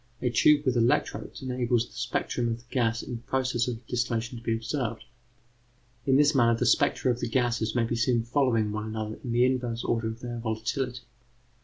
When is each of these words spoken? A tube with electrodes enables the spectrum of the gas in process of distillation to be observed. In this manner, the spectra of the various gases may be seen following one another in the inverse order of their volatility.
A 0.19 0.31
tube 0.31 0.65
with 0.65 0.75
electrodes 0.75 1.43
enables 1.43 1.85
the 1.85 1.93
spectrum 1.93 2.47
of 2.47 2.57
the 2.57 2.65
gas 2.71 3.03
in 3.03 3.19
process 3.19 3.67
of 3.67 3.85
distillation 3.85 4.35
to 4.39 4.43
be 4.43 4.55
observed. 4.55 5.03
In 6.07 6.15
this 6.15 6.33
manner, 6.33 6.57
the 6.57 6.65
spectra 6.65 7.11
of 7.11 7.19
the 7.19 7.27
various 7.27 7.57
gases 7.59 7.75
may 7.75 7.83
be 7.83 7.95
seen 7.95 8.23
following 8.23 8.71
one 8.71 8.85
another 8.87 9.19
in 9.23 9.31
the 9.31 9.45
inverse 9.45 9.83
order 9.83 10.07
of 10.07 10.21
their 10.21 10.39
volatility. 10.39 11.01